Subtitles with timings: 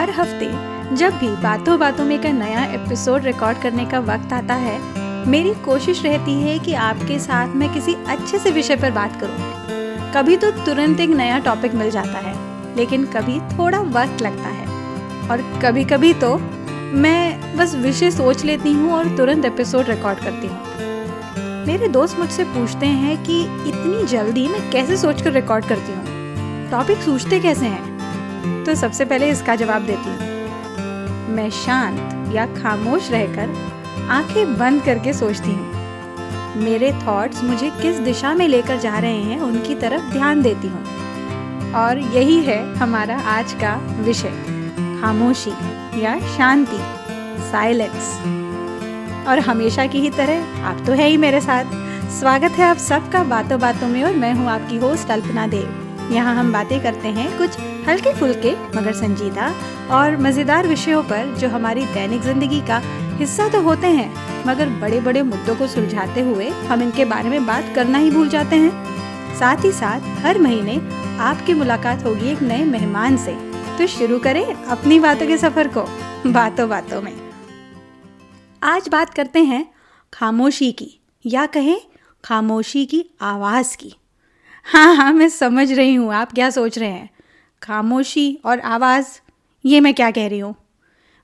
[0.00, 0.46] हर हफ़्ते
[0.96, 4.78] जब भी बातों बातों में का नया एपिसोड रिकॉर्ड करने का वक्त आता है,
[5.26, 10.12] मेरी कोशिश रहती है कि आपके साथ मैं किसी अच्छे से विषय पर बात करूँ।
[10.14, 12.34] कभी तो तुरंत एक नया टॉपिक मिल जाता है,
[12.76, 16.36] लेकिन कभी थोड़ा वक्त लगता है। और कभी कभी तो
[16.96, 22.44] मैं बस विषय सोच लेती हूँ और तुरंत एपिसोड रिकॉर्ड करती हूँ। मेरे दोस्त मुझसे
[22.46, 26.68] पूछते हैं कि इतनी जल्दी मैं कैसे सोचकर रिकॉर्ड करती हूँ?
[26.70, 27.89] टॉपिक सोचते कैसे हैं?
[28.66, 30.28] तो सबसे पहले इसका जवाब देती हूँ।
[31.28, 35.78] मैं शांत या खामोश रहकर आँखें बंद करके सोचती हूँ।
[36.56, 41.72] मेरे थॉट्स मुझे किस दिशा में लेकर जा रहे हैं उनकी तरफ़ ध्यान देती हूँ।
[41.74, 44.32] और यही है हमारा आज का विषय।
[45.00, 45.52] खामोशी
[46.02, 46.78] या शांति
[47.42, 48.16] साइलेंस
[49.28, 51.64] और हमेशा की ही तरह आप तो है ही मेरे साथ।
[52.10, 56.34] स्वागत है आप सबका बातों बातों में और मैं हूँ आपकी होस्ट अल्पना देव। यहाँ
[56.36, 57.56] हम बातें करते हैं कुछ
[57.90, 59.46] हल्के फुल्के मगर संजीदा
[59.92, 62.78] और मज़ेदार विषयों पर जो हमारी दैनिक ज़िंदगी का
[63.18, 67.46] हिस्सा तो होते हैं, मगर बड़े बड़े मुद्दों को सुलझाते हुए हम इनके बारे में
[67.46, 70.76] बात करना ही भूल जाते हैं। साथ ही साथ, हर महीने
[71.20, 73.36] आपकी मुलाकात होगी एक नए मेहमान से।
[73.78, 75.84] तो शुरू करें अपनी बातों के सफ़र को
[76.26, 77.14] बातों बातों में।
[78.62, 79.66] आज बात करते हैं
[80.12, 81.80] खामोशी की, या कहें
[82.24, 83.94] खामोशी की आवाज़ की।
[84.66, 87.08] हाँ हाँ मैं समझ रही हूँ, आप क्या सोच रहे हैं?
[87.62, 89.06] खामोशी और आवाज़।
[89.64, 90.54] ये मैं क्या कह रही हूँ?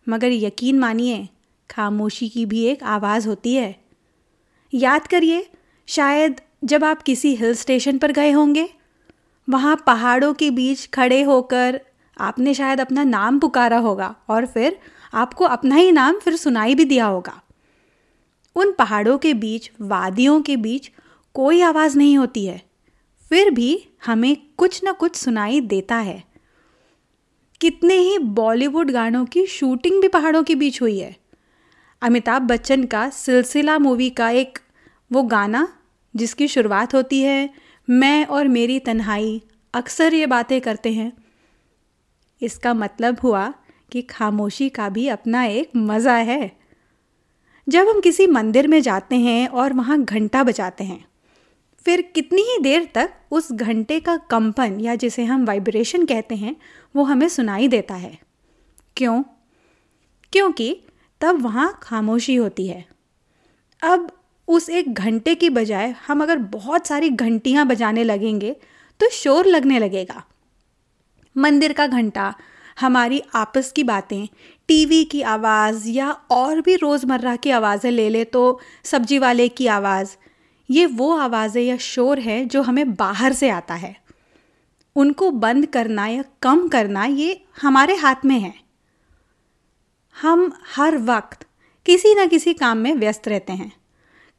[0.09, 1.29] मगर यकीन मानिए,
[1.70, 3.84] खामोशी की भी एक आवाज़ होती है।
[4.75, 5.51] याद करिए,
[5.87, 8.69] शायद जब आप किसी हिल स्टेशन पर गए होंगे,
[9.51, 11.81] वहाँ पहाड़ों के बीच खड़े होकर
[12.19, 14.79] आपने शायद अपना नाम पुकारा होगा और फिर
[15.14, 17.42] आपको अपना ही नाम फिर सुनाई भी दिया होगा।
[18.57, 20.91] उन पहाड़ों के बीच, वादियों के बीच
[21.34, 22.66] कोई आवाज़ नहीं होती है।
[23.31, 26.25] फिर भी हमें कुछ ना कुछ सुनाई देता है।
[27.61, 31.17] कितने ही बॉलीवुड गानों की शूटिंग भी पहाड़ों के बीच हुई है।
[32.03, 34.59] अमिताभ बच्चन का सिलसिला मूवी का एक
[35.13, 35.69] वो गाना,
[36.17, 37.51] जिसकी शुरुआत होती है,
[37.91, 39.42] मैं और मेरी तन्हाई,
[39.75, 41.13] अक्सर ये बातें करते हैं।
[42.42, 43.55] इसका मतलब हुआ
[43.92, 46.57] कि खामोशी का भी अपना एक मज़ा है।
[47.69, 51.05] जब हम किसी मंदिर में जाते हैं और वहाँ घंटा बजाते हैं
[51.86, 56.57] फिर कितनी ही देर तक उस घंटे का कंपन या जिसे हम वाइब्रेशन कहते हैं,
[56.97, 58.19] वो हमें सुनाई देता है।
[58.97, 59.23] क्यों?
[60.33, 60.83] क्योंकि
[61.20, 62.85] तब वहाँ खामोशी होती है।
[63.83, 64.11] अब
[64.48, 68.57] उस एक घंटे की बजाय हम अगर बहुत सारी घंटियाँ बजाने लगेंगे
[69.01, 70.24] तो शोर लगने लगेगा।
[71.36, 72.35] मंदिर का घंटा,
[72.80, 74.27] हमारी आपस की बातें
[74.68, 79.67] टीवी की आवाज़ या और भी रोज़मर्रा की आवाज़ें ले ले तो सब्ज़ी वाले की
[79.67, 80.17] आवाज़
[80.69, 83.95] ये वो आवाज़ें या शोर है जो हमें बाहर से आता है।
[84.97, 88.55] उनको बंद करना या कम करना ये हमारे हाथ में है।
[90.17, 91.47] हम हर वक्त
[91.87, 93.73] किसी न किसी काम में व्यस्त रहते हैं।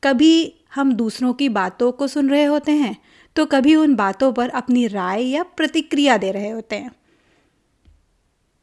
[0.03, 2.95] कभी हम दूसरों की बातों को सुन रहे होते हैं
[3.35, 6.91] तो कभी उन बातों पर अपनी राय या प्रतिक्रिया दे रहे होते हैं।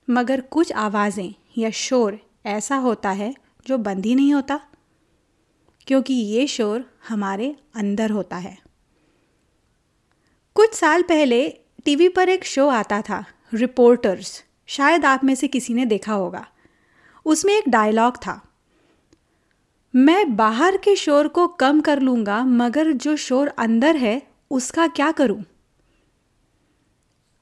[0.09, 3.35] मगर कुछ आवाज़ें या शोर ऐसा होता है
[3.67, 4.61] जो बंद ही नहीं होता।
[5.87, 8.59] क्योंकि ये शोर हमारे अंदर होता है।
[10.55, 13.25] कुछ साल पहले टीवी पर एक शो आता था,
[13.55, 16.49] रिपोर्टर्स। शायद आप में से किसी ने देखा होगा।
[17.25, 18.49] उसमें एक डायलॉग था।
[19.95, 25.12] मैं बाहर के शोर को कम कर लूँगा, मगर जो शोर अंदर है, उसका क्या
[25.12, 25.45] करूँ?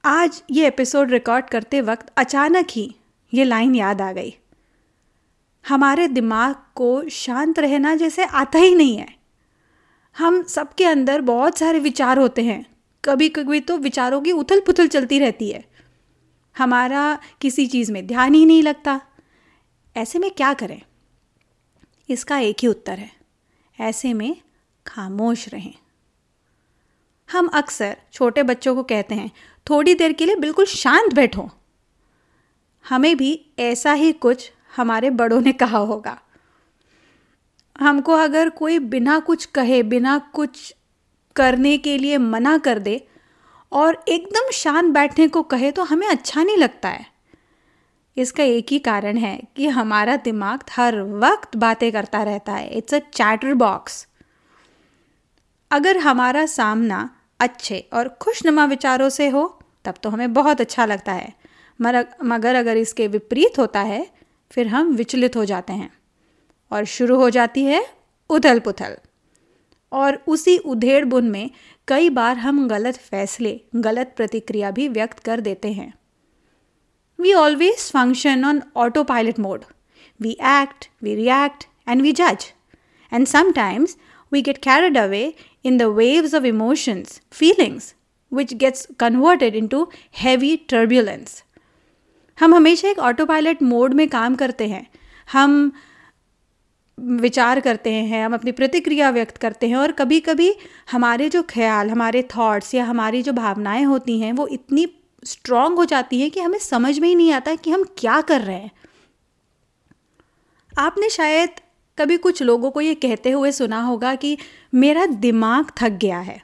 [0.05, 2.97] आज ये एपिसोड रिकॉर्ड करते वक्त अचानक ही
[3.35, 4.37] ये लाइन याद आ गई।
[5.69, 9.17] हमारे दिमाग को शांत रहना जैसे आता ही नहीं है।
[10.19, 14.89] हम सबके अंदर बहुत सारे विचार होते हैं। कभी कभी तो विचारों की उथल पुथल
[14.89, 15.65] चलती रहती है।
[16.59, 19.01] हमारा किसी चीज़ में ध्यान ही नहीं लगता।
[19.97, 20.83] ऐसे में क्या करें?
[22.11, 23.13] इसका एक ही उत्तर है।
[23.81, 24.37] ऐसे में
[24.87, 25.75] खामोश रहें।
[27.33, 29.31] हम अक्सर छोटे बच्चों को कहते हैं,
[29.71, 31.51] थोड़ी देर के लिए बिल्कुल शांत बैठो।
[32.89, 36.19] हमें भी ऐसा ही कुछ हमारे बड़ों ने कहा होगा।
[37.77, 40.75] हमको अगर कोई बिना कुछ कहे, बिना कुछ
[41.37, 43.01] करने के लिए मना कर दे
[43.73, 47.07] और एकदम शांत बैठने को कहे तो हमें अच्छा नहीं लगता है।
[48.17, 52.95] इसका एक ही कारण है कि हमारा दिमाग हर वक्त बातें करता रहता है। इट्स
[52.95, 54.07] अ चैटर बॉक्स
[55.71, 57.09] अगर हमारा सामना
[57.41, 59.47] अच्छे और खुशनुमा विचारों से हो,
[59.85, 61.33] तब तो हमें बहुत अच्छा लगता है।
[61.81, 64.07] मगर अगर इसके विपरीत होता है
[64.53, 65.91] फिर हम विचलित हो जाते हैं।
[66.71, 67.85] और शुरू हो जाती है
[68.31, 68.97] उथल पुथल
[69.93, 71.51] और उसी उधेड़ बुन में
[71.89, 75.93] कई बार हम गलत फैसले, गलत प्रतिक्रिया भी व्यक्त कर देते हैं।
[77.19, 78.63] We always function on
[79.05, 79.65] autopilot mode
[80.21, 82.47] we act we react and we जज
[83.13, 83.97] and sometimes
[84.33, 85.23] we get carried away
[85.65, 87.95] in the waves of emotions feelings
[88.33, 89.87] which gets converted into
[90.19, 91.43] heavy turbulence
[92.41, 94.91] हम हमेशा एक ऑटो पायलट मोड में काम करते हैं।
[95.33, 95.73] हम
[97.01, 100.55] विचार करते हैं, हम अपनी प्रतिक्रिया व्यक्त करते हैं और कभी कभी
[100.93, 104.87] हमारे जो ख्याल, हमारे थॉट्स या हमारी जो भावनाएँ होती हैं, वो इतनी
[105.25, 108.41] स्ट्रांग हो जाती हैं कि हमें समझ में ही नहीं आता कि हम क्या कर
[108.41, 108.71] रहे हैं।
[110.79, 111.49] आपने शायद
[111.99, 114.39] कभी कुछ लोगों को ये कहते हुए सुना होगा कि
[114.75, 116.43] मेरा दिमाग थक गया है।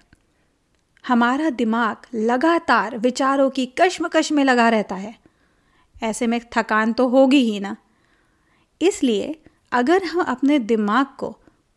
[1.08, 5.27] हमारा दिमाग लगातार विचारों की कश्मकश में लगा रहता है।
[6.02, 7.76] ऐसे में थकान तो होगी ही ना।
[8.80, 9.34] इसलिए
[9.72, 11.30] अगर हम अपने दिमाग को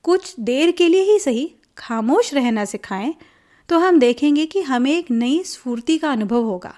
[0.05, 3.13] कुछ देर के लिए ही सही, खामोश रहना सिखाएँ
[3.69, 6.73] तो हम देखेंगे कि हमें एक नई स्फूर्ति का अनुभव होगा।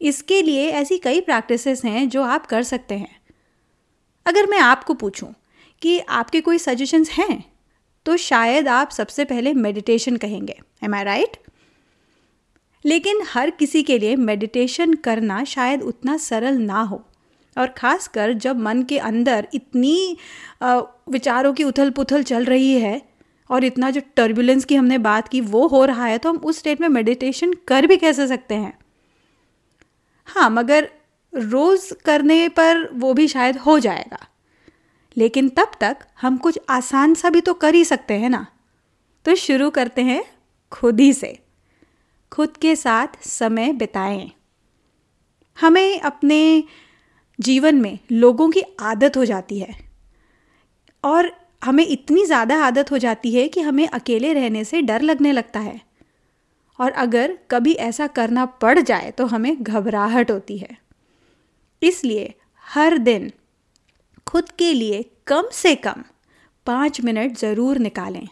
[0.00, 3.16] इसके लिए ऐसी कई प्रैक्टिसेस हैं जो आप कर सकते हैं।
[4.26, 5.34] अगर मैं आपको पूछूँ
[5.82, 7.44] कि आपके कोई सजेशंस हैं
[8.06, 11.36] तो शायद आप सबसे पहले मेडिटेशन कहेंगे। एम आई राइट
[12.86, 17.02] लेकिन हर किसी के लिए मेडिटेशन करना शायद उतना सरल ना हो।
[17.56, 20.16] और ख़ासकर जब मन के अंदर इतनी
[20.62, 23.00] विचारों की उथल पुथल चल रही है
[23.50, 26.58] और इतना जो टर्बुलेंस की हमने बात की वो हो रहा है तो हम उस
[26.58, 28.72] स्टेट में मेडिटेशन कर भी कैसे सकते हैं?
[30.28, 30.88] हाँ मगर
[31.32, 34.18] रोज़ करने पर वो भी शायद हो जाएगा।
[35.16, 38.46] लेकिन तब तक हम कुछ आसान सा भी तो कर ही सकते हैं ना।
[39.26, 40.22] तो शुरू करते हैं
[40.72, 41.38] खुद ही से।
[42.32, 44.30] खुद के साथ समय बिताएँ।
[45.58, 46.64] हमें अपने
[47.38, 49.74] जीवन में लोगों की आदत हो जाती है।
[51.04, 51.30] और
[51.62, 55.60] हमें इतनी ज़्यादा आदत हो जाती है कि हमें अकेले रहने से डर लगने लगता
[55.60, 55.80] है।
[56.78, 60.76] और अगर कभी ऐसा करना पड़ जाए तो हमें घबराहट होती है।
[61.82, 62.34] इसलिए
[62.66, 63.30] हर दिन
[64.26, 66.02] खुद के लिए कम से कम
[66.66, 68.26] पाँच मिनट ज़रूर निकालें।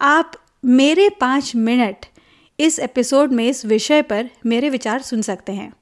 [0.00, 0.32] आप
[0.64, 2.06] मेरे पाँच मिनट
[2.60, 5.72] इस एपिसोड में इस विषय पर मेरे विचार सुन सकते हैं।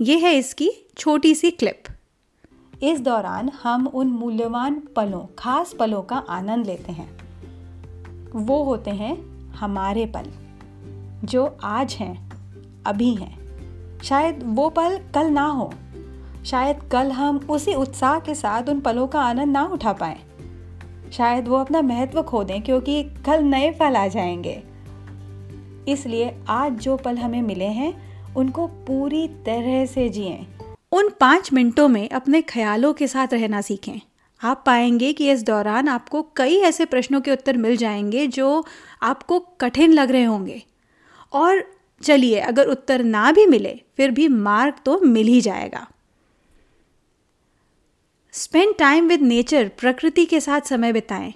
[0.00, 1.82] ये है इसकी छोटी सी क्लिप।
[2.82, 7.18] इस दौरान हम उन मूल्यवान पलों, खास पलों का आनंद लेते हैं।
[8.30, 10.32] वो होते हैं हमारे पल,
[11.26, 12.30] जो आज हैं,
[12.86, 13.38] अभी हैं।
[14.02, 15.74] शायद वो पल कल ना हो।
[16.46, 20.18] शायद कल हम उसी उत्साह के साथ उन पलों का आनंद ना उठा पाए।
[21.12, 24.73] शायद वो अपना महत्व खो दें, क्योंकि कल नए पल आ जाएँगे।
[25.88, 30.46] इसलिए आज जो पल हमें मिले हैं, उनको पूरी तरह से जिए।
[30.92, 34.00] उन पाँच मिनटों में अपने ख्यालों के साथ रहना सीखें।
[34.44, 38.64] आप पाएँगे कि इस दौरान आपको कई ऐसे प्रश्नों के उत्तर मिल जाएँगे जो
[39.02, 40.62] आपको कठिन लग रहे होंगे।
[41.32, 41.64] और
[42.02, 45.88] चलिए, अगर उत्तर ना भी मिले, फिर भी मार्क तो मिल ही जाएगा।
[48.32, 51.34] स्पेंड टाइम विद नेचर प्रकृति के साथ समय बिताएँ।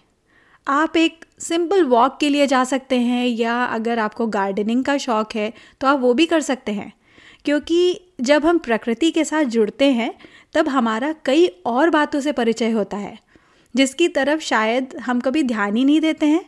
[0.69, 5.39] आप एक सिंपल वॉक के लिए जा सकते हैं या अगर आपको गार्डनिंग का शौक़
[5.39, 6.93] है तो आप वो भी कर सकते हैं।
[7.45, 10.15] क्योंकि जब हम प्रकृति के साथ जुड़ते हैं,
[10.55, 13.19] तब हमारा कई और बातों से परिचय होता है,
[13.77, 16.45] जिसकी तरफ़ शायद हम कभी ध्यान ही नहीं देते हैं।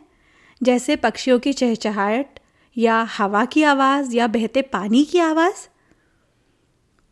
[0.63, 2.39] जैसे पक्षियों की चहचहाहट,
[2.77, 5.67] या हवा की आवाज़, या बहते पानी की आवाज़।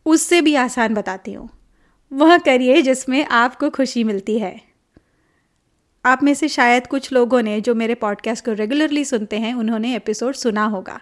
[0.05, 1.49] उससे भी आसान बताती हूँ।
[2.13, 4.68] वह करिए जिसमें आपको खुशी मिलती है।
[6.05, 9.95] आप में से शायद कुछ लोगों ने जो मेरे पॉडकास्ट को रेगुलरली सुनते हैं, उन्होंने
[9.95, 10.99] एपिसोड सुना होगा।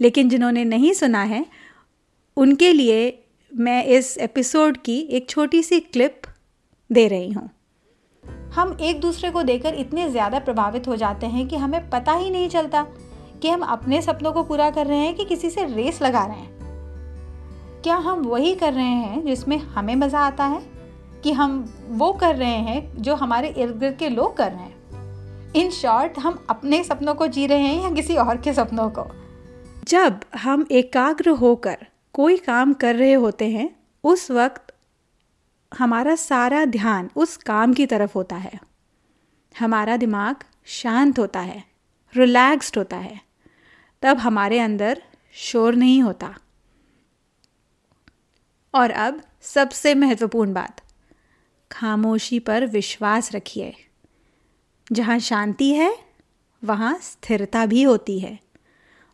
[0.00, 1.46] लेकिन जिन्होंने नहीं सुना है,
[2.36, 3.24] उनके लिए
[3.54, 6.20] मैं इस एपिसोड की एक छोटी सी क्लिप
[6.92, 7.50] दे रही हूँ।
[8.54, 12.30] हम एक दूसरे को देखकर इतने ज़्यादा प्रभावित हो जाते हैं कि हमें पता ही
[12.30, 12.86] नहीं चलता
[13.42, 16.36] कि हम अपने सपनों को पूरा कर रहे हैं कि किसी से रेस लगा रहे
[16.36, 16.52] हैं।
[17.82, 20.81] क्या हम वही कर रहे हैं जिसमें हमें मज़ा आता है?
[21.22, 24.72] कि हम वो कर रहे हैं जो हमारे इर्द गिर्द के लोग कर रहे हैं।
[25.52, 29.04] इन शॉर्ट हम अपने सपनों को जी रहे हैं या किसी और के सपनों को?
[29.84, 34.74] जब हम एकाग्र होकर कोई काम कर रहे होते हैं, उस वक्त
[35.78, 38.52] हमारा सारा ध्यान उस काम की तरफ़ होता है।
[39.58, 41.64] हमारा दिमाग शांत होता है
[42.16, 43.20] रिलैक्स्ड होता है।
[44.02, 45.02] तब हमारे अंदर
[45.32, 46.34] शोर नहीं होता।
[48.74, 50.80] और अब सबसे महत्वपूर्ण बात
[51.72, 53.74] खामोशी पर विश्वास रखिए।
[54.92, 55.98] जहाँ शांति है,
[56.64, 58.38] वहाँ स्थिरता भी होती है।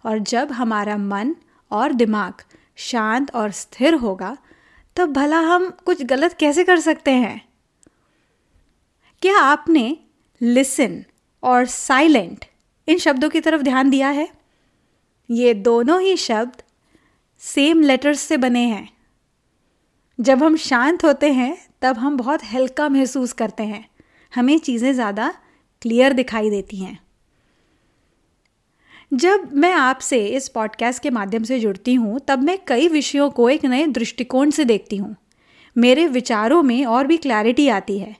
[0.06, 1.36] और जब हमारा मन
[1.70, 2.34] और दिमाग
[2.76, 4.36] शांत और स्थिर होगा
[4.96, 7.48] तब भला हम कुछ गलत कैसे कर सकते हैं?
[9.22, 9.96] क्या आपने
[10.42, 11.04] लिसन
[11.42, 12.44] और साइलेंट
[12.88, 14.28] इन शब्दों की तरफ़ ध्यान दिया है?
[15.30, 16.62] ये दोनों ही शब्द
[17.38, 18.92] सेम लेटर्स से बने हैं।
[20.20, 23.88] जब हम शांत होते हैं तब हम बहुत हल्का महसूस करते हैं।
[24.34, 25.34] हमें चीज़ें ज़्यादा
[25.82, 26.98] क्लियर दिखाई देती हैं।
[29.14, 33.50] जब मैं आपसे इस पॉडकास्ट के माध्यम से जुड़ती हूँ, तब मैं कई विषयों को
[33.50, 35.16] एक नए दृष्टिकोण से देखती हूँ।
[35.76, 38.16] मेरे विचारों में और भी क्लैरिटी आती है।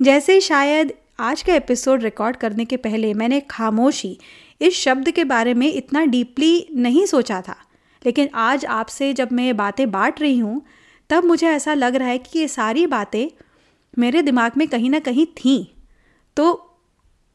[0.00, 4.18] जैसे शायद आज का एपिसोड रिकॉर्ड करने के पहले मैंने खामोशी,
[4.60, 7.56] इस शब्द के बारे में इतना डीपली नहीं सोचा था।
[8.06, 10.62] लेकिन आज आपसे जब मैं ये बातें बांट रही हूँ
[11.10, 13.26] तब मुझे ऐसा लग रहा है कि ये सारी बातें
[13.94, 15.64] मेरे दिमाग में कहीं ना कहीं थीं।
[16.36, 16.46] तो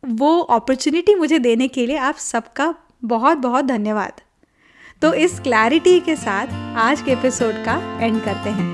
[0.03, 2.73] वो अपॉर्चुनिटी मुझे देने के लिए आप सबका
[3.03, 4.21] बहुत बहुत धन्यवाद।
[5.01, 6.47] तो इस क्लैरिटी के साथ
[6.77, 8.67] आज के एपिसोड का एंड करते हैं।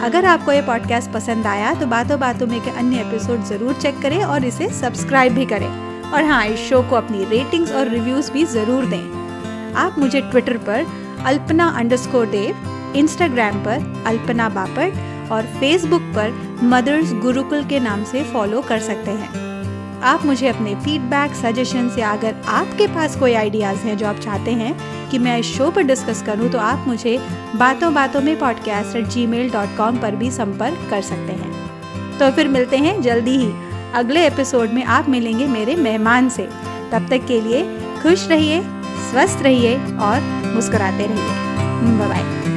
[0.00, 4.00] अगर आपको ये पॉडकास्ट पसंद आया तो बातों बातों में के अन्य एपिसोड ज़रूर चेक
[4.02, 5.68] करें और इसे सब्सक्राइब भी करें।
[6.10, 10.56] और हाँ इस शो को अपनी रेटिंग्स और रिव्यूज़ भी ज़रूर दें। आप मुझे ट्विटर
[10.68, 10.86] पर
[11.26, 18.24] अल्पना अंडरस्कोर देव इंस्टाग्राम पर अल्पना बापट और फेसबुक पर मदर्स गुरुकुल के नाम से
[18.24, 19.48] फॉलो कर सकते हैं।
[20.02, 24.50] आप मुझे अपने फीडबैक सजेशन या अगर आपके पास कोई आइडियाज़ हैं जो आप चाहते
[24.50, 24.74] हैं
[25.10, 27.18] कि मैं इस शो पर डिस्कस करूँ तो आप मुझे
[27.56, 32.30] बातों बातों में podcast at Gmail dot com पर भी संपर्क कर सकते हैं। तो
[32.30, 33.52] फिर मिलते हैं जल्दी ही।
[33.94, 36.48] अगले एपिसोड में आप मिलेंगे मेरे मेहमान से।
[36.92, 37.62] तब तक के लिए
[38.02, 38.62] खुश रहिए,
[39.10, 40.20] स्वस्थ रहिए और
[40.54, 41.48] मुस्कुराते रहिए।
[41.98, 42.49] बाय